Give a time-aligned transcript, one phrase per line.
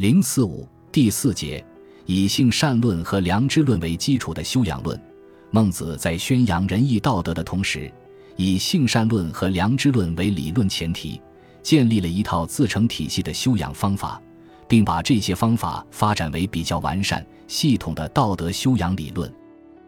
[0.00, 1.62] 零四五第四节，
[2.06, 4.98] 以性善论和良知论为基础的修养论。
[5.50, 7.92] 孟子在宣扬仁义道德的同时，
[8.34, 11.20] 以性善论和良知论为理论前提，
[11.62, 14.18] 建立了一套自成体系的修养方法，
[14.66, 19.28] 并把这些方法发展为比较完善、系统的道德修养理论。《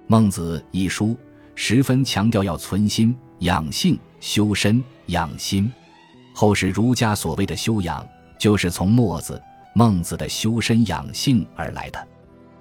[0.08, 1.16] 孟子》一书
[1.54, 5.72] 十分强调要存心养性、修身养心。
[6.34, 8.06] 后世儒家所谓的修养，
[8.38, 9.42] 就是从墨子。
[9.74, 12.08] 孟子的修身养性而来的，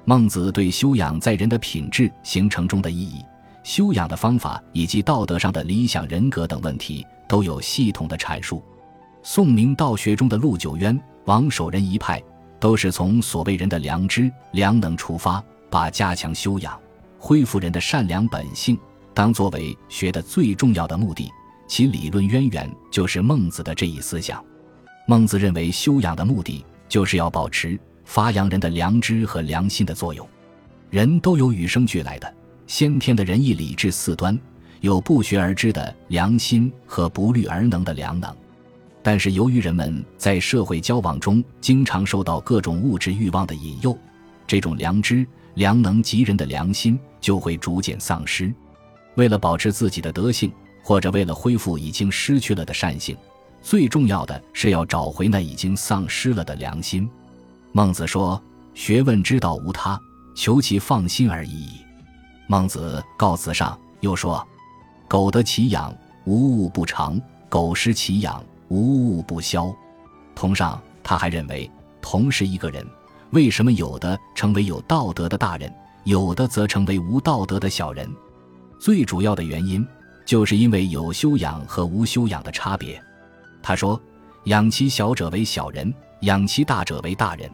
[0.06, 3.24] 孟子对修养在人的品质形成中的意义、
[3.64, 8.64] 修养的方法以及道德上的理想人格等问题都有系统的阐述。
[9.24, 12.24] 宋明道学中的陆九渊、王守仁一派，
[12.60, 16.80] 都是从所谓人的良知、良能出发，把加强修养、
[17.20, 18.80] 恢复人的善良本性
[19.14, 21.30] 当作为学的最重要的目的，
[21.68, 24.44] 其理论渊源就是孟子的这一思想。
[25.08, 26.66] 孟子认为修养的目的。
[26.92, 30.28] 就是要保持发扬人的良知和良心的作用。
[30.90, 32.32] 人都有与生俱来的
[32.68, 34.38] 先天的仁义礼智四端，
[34.82, 38.36] 有不学而知的良心和不虑而能的良能。
[39.02, 43.98] 但是由于人们在社会交往中经常受到各种物质欲望的引诱，
[44.46, 48.54] 这种良知、良能及人的良心就会逐渐丧失。
[49.16, 50.52] 为了保持自己的德性，
[50.84, 53.16] 或者为了恢复已经失去了的善性。
[53.62, 57.10] 最重要的是要找回那已经丧失了的良心。
[57.72, 58.42] 孟子说
[58.74, 60.00] ：“学问之道无他，
[60.36, 61.70] 求其放心而已。”
[62.48, 64.46] 孟子告子上又说
[65.08, 65.96] ：“苟得其养，
[66.26, 67.18] 无物不长；
[67.50, 69.74] 苟失其养，无物不消。”
[70.36, 71.70] 同上他还认为，
[72.02, 72.86] 同是一个人，
[73.30, 75.72] 为什么有的成为有道德的大人，
[76.04, 78.10] 有的则成为无道德的小人？
[78.80, 79.88] 最主要的原因，
[80.26, 83.02] 就是因为有修养和无修养的差别。
[83.62, 84.02] 他说
[84.46, 87.50] ：“养其小者为小人，养其大者为大人。”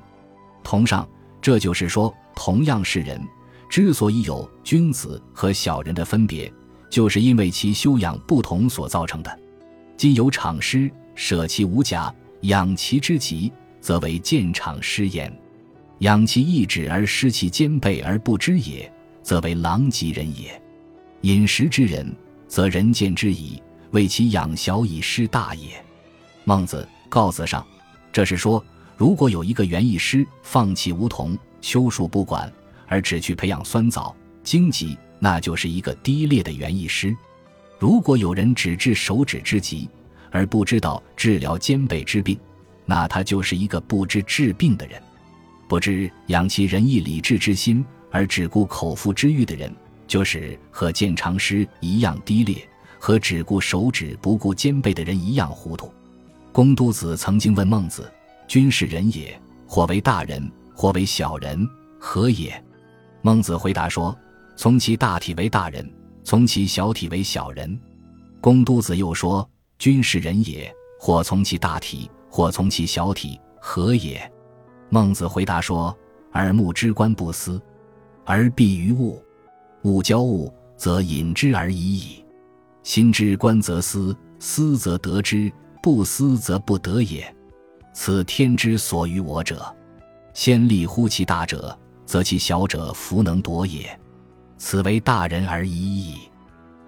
[0.63, 1.07] 同上，
[1.41, 3.21] 这就是说，同样是人，
[3.69, 6.51] 之所以有君子和小人的分别，
[6.89, 9.39] 就是因为其修养不同所造成的。
[9.95, 15.31] 今有场师，舍其无甲，养其之极，则为见场师焉；
[15.99, 18.91] 养其意志而失其兼备而不知也，
[19.23, 20.61] 则为狼藉人也。
[21.21, 22.15] 饮食之人，
[22.47, 25.83] 则人见之矣，为其养小以失大也。
[26.47, 27.67] 孟子告子上，
[28.09, 28.63] 这是说，
[28.95, 32.49] 如果有一个园艺师放弃梧桐、秋树不管，
[32.87, 34.15] 而只去培养酸枣、
[34.45, 37.13] 荆棘，那就是一个低劣的园艺师；
[37.77, 39.89] 如果有人只治手指之疾，
[40.31, 42.39] 而不知道治疗肩背之病，
[42.85, 45.01] 那他就是一个不知治病的人；
[45.67, 49.69] 不知养其仁义礼智之心，而只顾口腹之欲的人，
[50.07, 52.65] 就是和见长师一样低劣，
[52.97, 55.91] 和只顾手指不顾肩背的人一样糊涂。
[56.57, 58.11] 公都子曾经问孟子
[58.49, 61.69] ：“君是人也，或为大人，或为小人，
[61.99, 62.51] 何也？”
[63.21, 64.17] 孟子回答说
[64.57, 65.87] ：“从其大体为大人，
[66.23, 67.79] 从其小体为小人。”
[68.41, 69.47] 公都子又说
[69.77, 74.19] ：“君是人也，或从其大体，或从其小体，何也？”
[74.89, 75.95] 孟子回答说
[76.33, 77.61] ：“耳目之观不思，
[78.25, 79.21] 而必于物；
[79.83, 82.25] 物交物，则隐之而已矣。
[82.81, 85.53] 心之观则思，思则得之。”
[85.89, 87.33] 不思则不得也，
[87.93, 89.73] 此天之所与我者。
[90.33, 93.97] 先立乎其大者，则其小者弗能夺也。
[94.57, 96.17] 此为大人而已矣。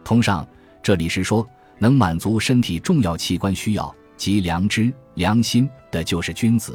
[0.03, 0.45] 通上，
[0.83, 6.73] 这里是说，能满足身体重要器官需要及良知、良心的，就是君子；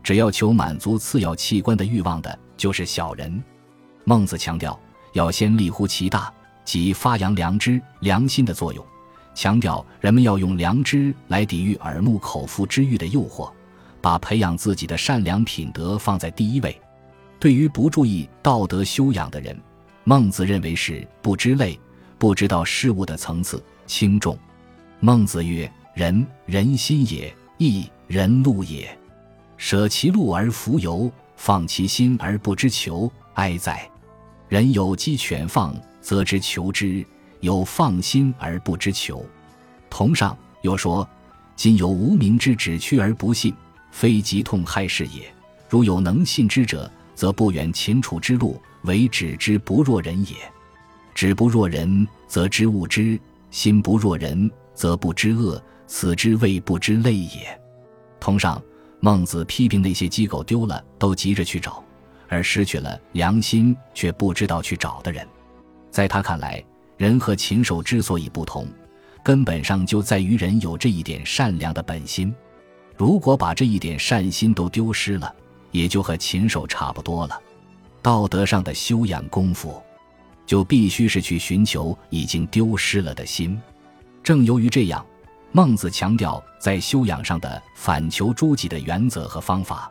[0.00, 3.42] 只要求满足次要器官的欲望的，就是小人。
[4.04, 4.78] 孟子强调，
[5.12, 6.32] 要先立乎其大，
[6.64, 8.86] 即发扬良知、良心的作用。
[9.34, 13.50] 强调人们要用良知来抵御耳目口腹之欲的诱惑，
[14.00, 16.80] 把培养自己的善良品德放在第一位。
[17.40, 19.60] 对于不注意道德修养的人，
[20.04, 21.78] 孟子认为是不知类，
[22.16, 24.38] 不知道事物的层次轻重。
[25.00, 28.96] 孟子曰：“人，人心也；义，人路也。
[29.56, 33.88] 舍其路而弗由，放其心而不知求，哀哉！
[34.48, 37.04] 人有鸡犬放，则知求之。”
[37.44, 39.22] 有放心而不知求，
[39.90, 41.06] 同上又说：
[41.54, 43.54] 今有无名之指屈而不信，
[43.90, 45.30] 非疾痛害事也。
[45.68, 50.36] 如有能信之者，则不远秦楚之路，为止之不若人也。
[51.14, 53.20] 止不若人，则知物之；
[53.50, 55.62] 心不若人，则不知恶。
[55.86, 57.60] 此之谓不知类也。
[58.18, 58.60] 同上，
[59.00, 61.84] 孟子批评那些机构丢了都急着去找，
[62.26, 65.28] 而失去了良心却不知道去找的人，
[65.90, 66.64] 在他看来。
[66.96, 68.66] 人和禽兽之所以不同，
[69.22, 72.34] 根本上就在于人有这一点善良的本心。
[72.96, 75.34] 如果把这一点善心都丢失了，
[75.72, 77.40] 也就和禽兽差不多了。
[78.00, 79.82] 道德上的修养功夫，
[80.46, 83.60] 就必须是去寻求已经丢失了的心。
[84.22, 85.04] 正由于这样，
[85.50, 89.90] 孟子强调在修养上的反求诸己的原则和方法。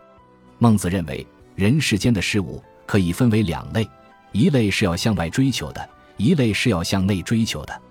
[0.60, 3.86] 孟子认为，人世间的事物可以分为两类：
[4.32, 7.82] 一类是要向外追求的，一类是要向内追求的。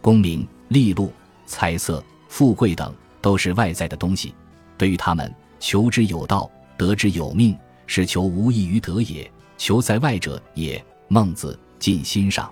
[0.00, 1.12] 功名利禄、
[1.46, 4.34] 财色、富贵等都是外在的东西，
[4.76, 7.56] 对于他们，求之有道，得之有命，
[7.86, 9.30] 是求无异于得也。
[9.56, 10.84] 求在外者也。
[11.08, 12.50] 孟子尽心上，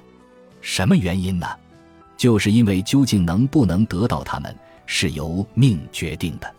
[0.60, 1.46] 什么原因呢？
[2.16, 4.54] 就是因为究竟能不能得到他们，
[4.86, 6.54] 是由命决定的。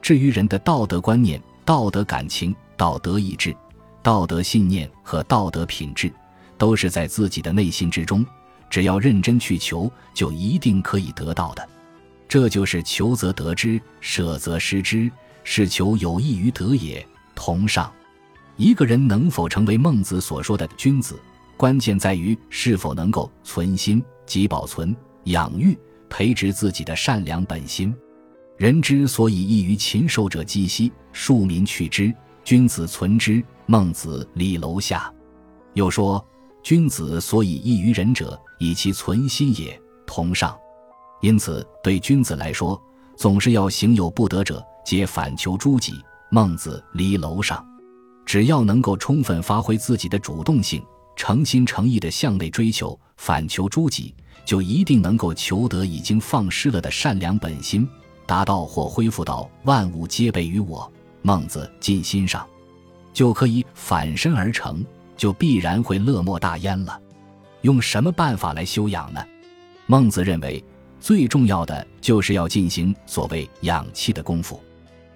[0.00, 1.40] 至于人的道德观念。
[1.62, 3.54] 道德感情、道德意志、
[4.02, 6.12] 道德信念和道德品质，
[6.60, 8.24] 都是在自己的内心之中。
[8.68, 11.68] 只要认真去求，就一定可以得到的。
[12.28, 15.10] 这就是求则得之，舍则失之，
[15.42, 17.04] 是求有益于得也。
[17.34, 17.90] 同上，
[18.56, 21.18] 一个人能否成为孟子所说的君子，
[21.56, 25.76] 关键在于是否能够存心即保存、养育、
[26.08, 27.92] 培植自己的善良本心。
[28.58, 32.14] 人之所以异于禽兽者，几息；庶民去之，
[32.44, 33.42] 君子存之。
[33.64, 35.12] 孟子《李楼下》
[35.74, 36.24] 又说
[36.62, 40.56] ：“君子所以异于人者，以其存心也。”同上。
[41.20, 42.80] 因此，对君子来说，
[43.16, 45.94] 总是要行有不得者，皆反求诸己。
[46.30, 47.58] 孟子《离楼上》，
[48.24, 50.82] 只要能够充分发挥自己的主动性，
[51.16, 54.14] 诚心诚意地向内追求，反求诸己，
[54.44, 57.88] 就一定能够求得已经放失了的善良本心。
[58.26, 60.90] 达到或恢复到万物皆备于我，
[61.20, 62.46] 孟子尽心上，
[63.12, 64.84] 就可以反身而成，
[65.20, 66.98] 就必然会乐莫大焉了。
[67.60, 69.22] 用什么办法来修养呢？
[69.84, 70.64] 孟子认为
[70.98, 74.58] 最重要的就是要进行所谓养气的功夫。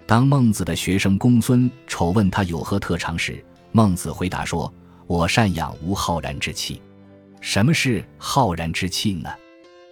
[0.05, 3.43] 当孟子的学生公孙丑问他有何特长时，
[3.73, 4.71] 孟子回答说
[5.09, 6.83] ：“我善养无浩然之气。”
[7.41, 9.31] 什么是浩然之气呢？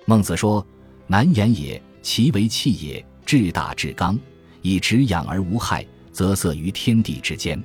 [0.05, 0.63] 孟子说
[1.09, 4.19] ：“难言也，其为气也。”至大至刚，
[4.61, 7.63] 以直养而无害，则色于天地之间。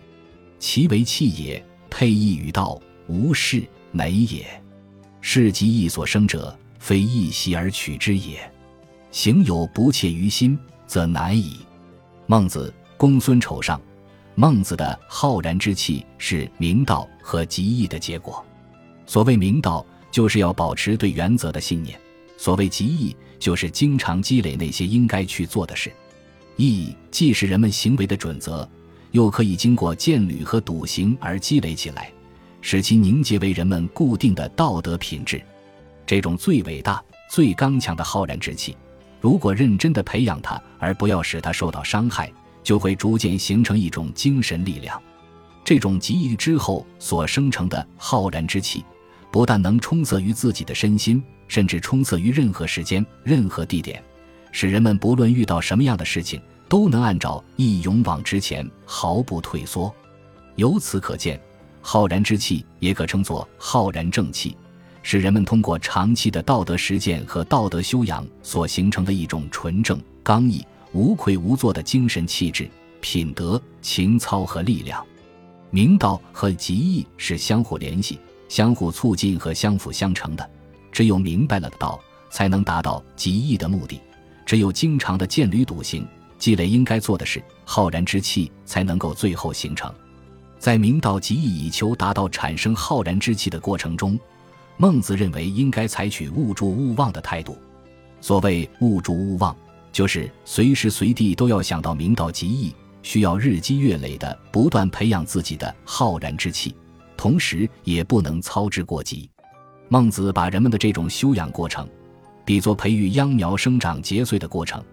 [0.59, 4.45] 其为气也，配义与道，无事馁也。
[5.21, 8.39] 是即意所生者，非一习而取之也。
[9.11, 11.57] 行有不切于心，则难矣。
[12.27, 13.81] 孟子公孙丑上，
[14.35, 18.45] 孟子的浩然之气是明道和极义的结果。
[19.05, 21.99] 所谓明道，就是要保持对原则的信念。
[22.37, 25.91] 所谓极义，就是经常积累那些应该去做的事。
[26.57, 28.69] 义既是人们行为的准则，
[29.11, 32.11] 又可以经过践履和笃行而积累起来，
[32.61, 35.41] 使其凝结为人们固定的道德品质。
[36.05, 38.75] 这种最伟大、最刚强的浩然之气，
[39.19, 42.31] 如果认真的培养它，而不要使它受到伤害，
[42.63, 45.01] 就会逐渐形成一种精神力量。
[45.63, 48.83] 这种给予之后所生成的浩然之气，
[49.31, 51.23] 不但能充塞于自己的身心。
[51.49, 54.03] 甚至充塞于任何时间、任何地点，
[54.51, 59.93] 使人们不论遇到什么样的事情，都能按照义勇往直前，毫不退缩。
[60.55, 61.39] 由此可见，
[61.81, 64.57] 浩然之气也可称作浩然正气，
[65.03, 72.69] 是人们通过长期的道德实践和道德修养所形成的一种纯正、刚毅、无愧无作的精神气质、
[72.99, 75.05] 品德、情操和力量。
[75.69, 78.19] 明道和极义是相互联系、
[78.49, 80.49] 相互促进和相辅相成的。
[80.91, 83.99] 只有明白了道，才能达到极义的目的；
[84.45, 86.07] 只有经常的见履笃行，
[86.37, 89.93] 积累应该做的事，浩然之气才能够最后形成。
[90.59, 94.19] 在明道极义以求达到产生浩然之气的过程中，
[94.77, 97.57] 孟子认为应该采取勿助勿忘的态度。
[98.21, 99.55] 所谓勿助勿忘，
[99.91, 106.75] 就是随时随地都要想到明道极义，需要日积月累的不断培养自己的浩然之气，
[107.15, 109.29] 同时也不能操之过急。
[109.89, 111.87] 孟子把人们的这种修养过程，
[112.43, 114.83] 比作培育秧苗生长结穗的过程，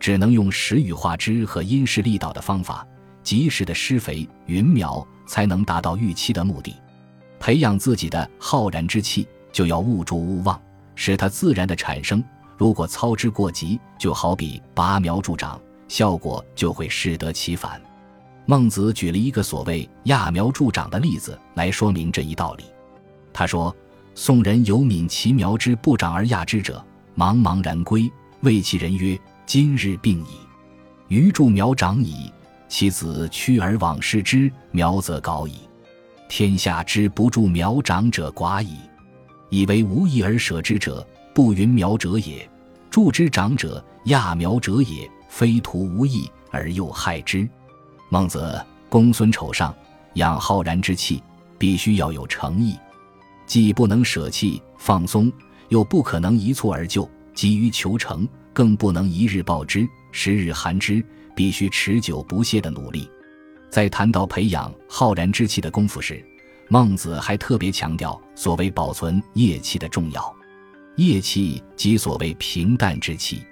[0.00, 2.84] 只能用时雨化之和因势利导的方法，
[3.22, 6.74] 及时的施肥匀苗，才能达到预期的目的。
[7.38, 10.60] 培养自己的浩然之气，就要勿助勿忘，
[10.96, 12.24] 使它自然的产生。
[12.56, 17.80] 如果操之过急，就好比拔苗助长，效果就会适得其反。
[18.46, 22.64] 孟子举了一个所谓揠苗助长的例子来说明这一道理。
[23.32, 23.72] 他说。
[24.12, 26.84] 宋人有敏其苗之不长而揠之者，
[27.16, 29.18] 茫茫然归，谓其人曰
[29.52, 30.46] ：“今日病矣。”
[31.10, 32.32] 余助苗长矣，
[32.68, 35.54] 其子趋而往视之，苗则高矣。
[36.28, 38.76] 天下之不助苗长者寡矣，
[39.48, 41.04] 以为无益而舍之者，
[41.34, 42.48] 不云苗者也；
[42.90, 45.10] 助之长者，揠苗者也。
[45.28, 47.48] 非徒无益而又害之。
[48.08, 49.74] 孟子公孙丑上，
[50.14, 51.20] 养浩然之气，
[51.58, 52.78] 必须要有诚意，
[53.46, 55.32] 既不能舍弃放松，
[55.70, 61.04] 又不可能一蹴而就，急于求成，更不能一日暴之，十日寒之，
[61.34, 63.10] 必须持久不懈的努力。
[63.70, 66.24] 在谈到培养浩然之气的功夫时，
[66.68, 70.36] 孟子还特别强调所谓保存业气的重要。
[70.96, 73.42] 业气即所谓平淡之气。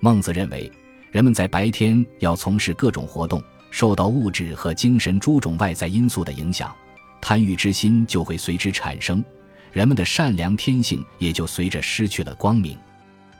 [0.00, 0.70] 孟子认为，
[1.10, 6.74] 人们在白天要从事各种活动，受到物质和精神诸种外在因素的影响，
[7.20, 9.24] 贪欲之心就会随之产生，
[9.72, 12.78] 人们的善良天性也就随着失去了光明。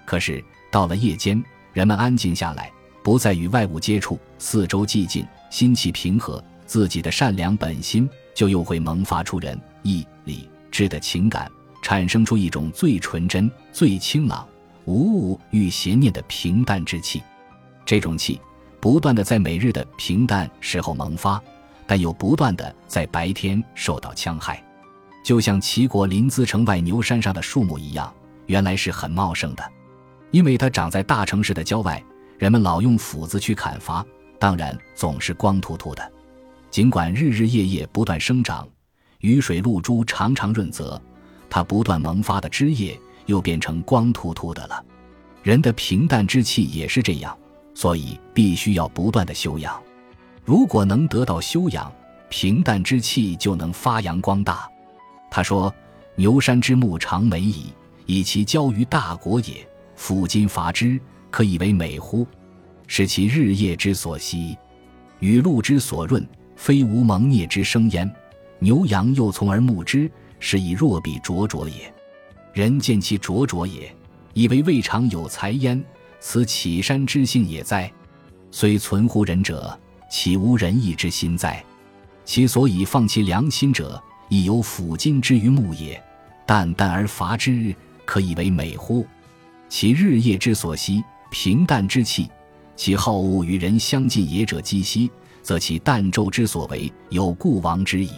[0.07, 0.43] 可是
[0.75, 1.41] 到了夜间，
[1.73, 2.69] 人们安静下来，
[3.01, 11.49] 不再与外物接触，四周寂静，心气平和，自己的善良本心就又会萌发出仁义礼智的情感，
[11.81, 14.45] 产生出一种最纯真、最清朗。
[14.85, 17.23] 无物欲邪念的平淡之气，
[17.87, 18.41] 这种气
[18.81, 21.41] 不断的在每日的平淡时候萌发，
[21.87, 24.61] 但又不断的在白天受到戕害，
[25.25, 28.13] 就像齐国临淄城外牛山上的树木一样，
[28.47, 29.63] 原来是很茂盛的，
[30.35, 32.03] 因为它长在大城市的郊外，
[32.39, 34.05] 人们老用斧子去砍伐，
[34.37, 36.13] 当然总是光秃秃的。
[36.73, 38.69] 尽管日日夜夜不断生长，
[39.21, 41.01] 雨水露珠常常润泽，
[41.49, 42.99] 它不断萌发的枝叶。
[43.27, 44.85] 又变成光秃秃的了。
[45.43, 47.35] 人的平淡之气也是这样，
[47.73, 49.83] 所以必须要不断的修养。
[50.45, 51.91] 如果能得到修养，
[52.29, 54.69] 平淡之气就能发扬光大。
[55.31, 55.75] 他说
[56.17, 57.73] ：“牛山之木长美矣，
[58.05, 59.67] 以其交于大国也。
[59.97, 62.27] 斧今伐之，可以为美乎？
[62.87, 64.57] 是其日夜之所息，
[65.21, 68.11] 雨露之所润，非无蒙孽之生焉。
[68.59, 71.93] 牛羊又从而牧之，是以若比灼灼也。”
[72.53, 73.93] 人见其灼灼也，
[74.33, 75.83] 以为未尝有才焉，
[76.21, 77.91] 此启山之性也哉？
[78.51, 79.77] 虽存乎人者，
[80.09, 81.65] 岂无仁义之心哉？
[82.25, 86.01] 其所以放其良心者，亦有斧金之于木也。
[86.47, 87.75] 淡淡而伐之，
[88.05, 89.05] 可以为美乎？
[89.77, 91.03] 其日夜之所息，
[91.33, 92.31] 平淡之气，
[92.77, 95.11] 其好恶与人相近也者积息，
[95.43, 98.11] 则其淡昼之所为，有故亡之矣。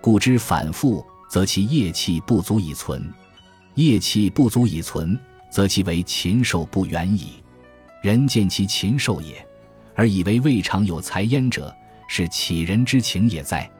[0.00, 3.08] 故之反复，则其业气不足以存。
[3.76, 5.16] 业气不足以存，
[5.48, 7.34] 则其为禽兽不远矣。
[8.02, 9.46] 人见其禽兽也，
[9.94, 11.72] 而以为未尝有才焉者，
[12.08, 13.70] 是乞人之情也哉？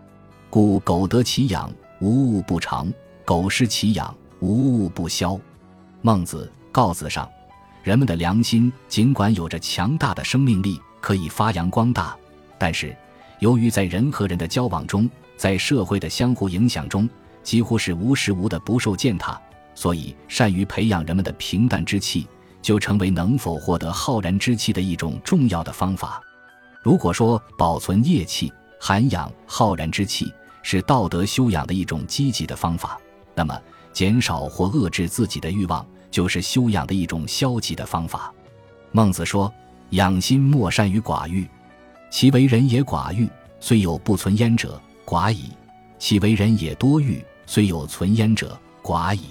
[0.49, 2.87] 故苟得其养，无物不长；
[3.25, 5.37] 苟失其养，无物不消。
[6.03, 7.29] 孟子告子上，
[7.83, 12.17] 人们的良心尽管有着强大的生命力，可以发扬光大，
[12.59, 12.97] 但是
[13.41, 17.09] 由于在人和人的交往中，在社会的相互影响中，
[17.43, 19.41] 几乎是无时无的不受践踏。
[19.75, 22.29] 所以，善于培养人们的平淡之气，
[22.61, 26.21] 就成为能否获得浩然之气的一种重要的方法。
[26.83, 33.01] 如果说保存业气、涵养浩然之气是道德修养的一种积极的方法，
[33.35, 33.59] 那么
[33.93, 38.33] 减少或遏制自己的欲望就是修养的一种消极的方法。
[38.93, 39.53] 孟子说
[39.91, 41.49] ：“养心莫善于寡欲，
[42.11, 43.29] 其为人也寡欲，
[43.61, 45.51] 虽有不存焉者，寡矣；
[45.99, 49.27] 其为人也多欲，虽有存焉者，寡矣。”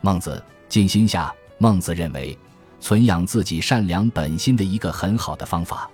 [0.00, 2.36] 孟子静心下，孟子认为，
[2.80, 5.90] 存养自己善良本心的一个很好的方法，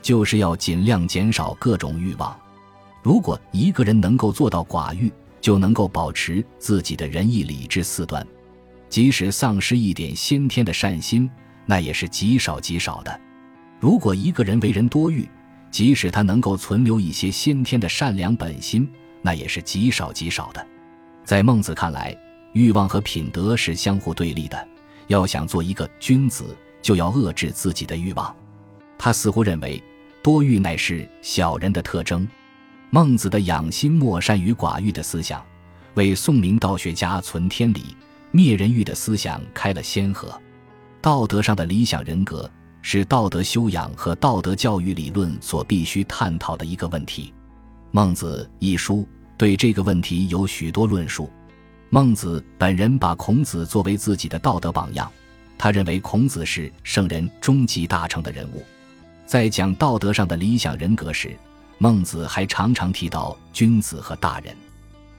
[0.00, 2.36] 就是要尽量减少各种欲望。
[3.02, 8.26] 如果一个人能够做到寡欲，就能够保持自己的仁义礼智四端，
[8.92, 11.28] 即使丧失一点先天的善心，
[11.64, 13.20] 那也是极少极少的。
[13.80, 15.26] 如果一个人为人多欲，
[15.70, 18.86] 即使他能够存留一些先天的善良本心，
[19.22, 20.66] 那也是极少极少的。
[21.24, 22.14] 在孟子看来。
[22.52, 24.68] 欲望和品德是相互对立的，
[25.06, 28.36] 要想做一个君子，就要遏制自己的欲望。
[28.98, 29.82] 他似乎认为，
[30.22, 32.28] 多欲乃是小人的特征。
[32.90, 35.42] 孟子的养心莫善于寡欲的思想，
[35.94, 37.96] 为宋明道学家存天理、
[38.32, 40.36] 灭人欲的思想开了先河。
[41.00, 47.32] 道德上的理想人格，是道德修养和道德教育理论所必须探讨的一个问题。
[47.90, 51.30] 《孟子》一书对这个问题有许多论述。
[51.90, 55.12] 孟子本人把孔子作为自己的道德榜样，
[55.58, 58.64] 他认为孔子是圣人终极大成的人物。
[59.26, 61.36] 在讲道德上的理想人格时，
[61.76, 64.56] 孟子还常常提到君子和大人。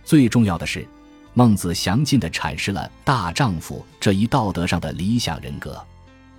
[0.03, 0.87] 最重要的是，
[1.35, 5.83] 孟子详尽地阐释了大丈夫这一道德上的理想人格。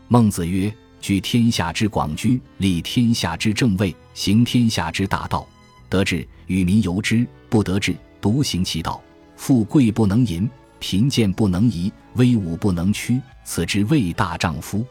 [0.06, 5.46] 孟子曰：“居天下之广居，立天下之正位，行天下之大道，
[5.88, 9.00] 得志与民由之；不得志，独行其道。”
[9.36, 10.48] 富贵不能淫，
[10.78, 14.86] 贫贱不能移，威武不能屈，此之谓大丈夫。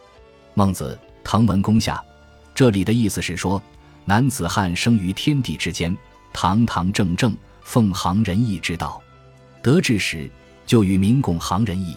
[0.54, 2.04] 孟子滕文公下，
[2.54, 3.62] 这里的意思是说，
[4.04, 5.96] 男子汉生于天地之间，
[6.34, 9.02] 堂堂正正，奉行仁义之道。
[9.64, 10.30] 得志时，
[10.66, 11.96] 就与民共行仁义；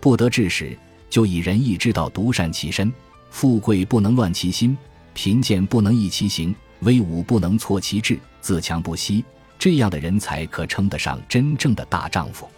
[0.00, 0.74] 不得志时，
[1.10, 2.90] 就以仁义之道独善其身。
[3.28, 4.74] 富贵不能乱其心，
[5.12, 9.22] 贫贱不能易其行，威武不能挫其志，自强不息。
[9.58, 12.48] 这样的人才可称得上真正的大丈夫。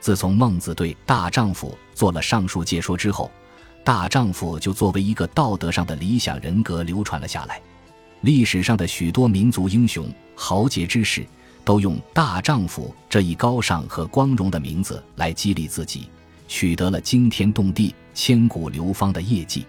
[0.00, 3.30] 自从孟子对大丈夫做了上述解说之后，
[3.84, 7.60] 大丈夫就作为一个道德上的理想人格流传了下来。
[8.22, 11.26] 历史上的许多民族英雄、豪杰之士，
[11.64, 16.08] 都用“大丈夫”这一高尚和光荣的名字来激励自己，
[16.46, 19.66] 取得了惊天动地、千古流芳的业绩。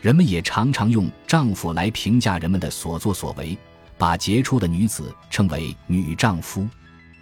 [0.00, 3.56] 人们也常常用“丈夫”来评价人们的所作所为，
[3.98, 6.66] 把杰出的女子称为“女丈夫”。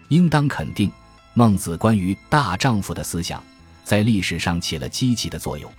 [0.08, 0.92] 应当肯定，
[1.32, 3.42] 孟子关于大丈夫的思想，
[3.84, 5.70] 在历史上起了积极的作用。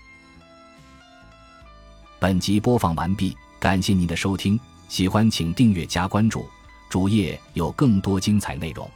[2.17, 6.49] 本集播放完毕，感谢您的收听，喜欢请订阅加关注，
[6.95, 8.89] 主页有更多精彩内容。